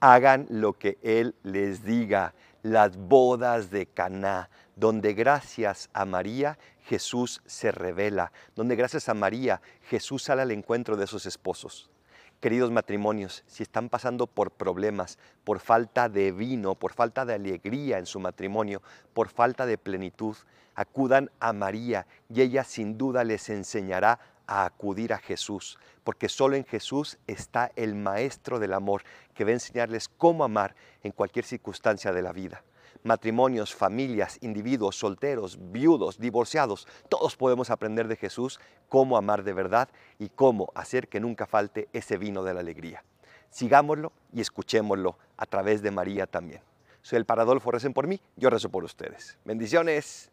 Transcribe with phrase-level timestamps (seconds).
[0.00, 2.34] hagan lo que Él les diga.
[2.62, 9.62] Las bodas de Caná, donde gracias a María Jesús se revela, donde gracias a María
[9.88, 11.90] Jesús sale al encuentro de esos esposos.
[12.40, 17.98] Queridos matrimonios, si están pasando por problemas, por falta de vino, por falta de alegría
[17.98, 18.82] en su matrimonio,
[19.14, 20.36] por falta de plenitud,
[20.74, 24.18] acudan a María y ella sin duda les enseñará
[24.50, 29.50] a acudir a Jesús, porque solo en Jesús está el Maestro del amor que va
[29.50, 30.74] a enseñarles cómo amar
[31.04, 32.64] en cualquier circunstancia de la vida.
[33.04, 39.88] Matrimonios, familias, individuos, solteros, viudos, divorciados, todos podemos aprender de Jesús cómo amar de verdad
[40.18, 43.04] y cómo hacer que nunca falte ese vino de la alegría.
[43.50, 46.60] Sigámoslo y escuchémoslo a través de María también.
[47.02, 49.38] Soy el Paradolfo, recen por mí, yo rezo por ustedes.
[49.44, 50.29] Bendiciones.